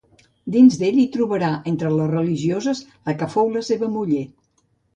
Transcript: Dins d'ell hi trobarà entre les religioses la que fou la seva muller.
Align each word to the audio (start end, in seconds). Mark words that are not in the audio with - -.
Dins 0.53 0.77
d'ell 0.83 1.01
hi 1.01 1.05
trobarà 1.15 1.51
entre 1.73 1.93
les 1.99 2.09
religioses 2.15 2.83
la 2.95 3.17
que 3.21 3.31
fou 3.37 3.55
la 3.59 3.67
seva 3.71 3.95
muller. 3.99 4.27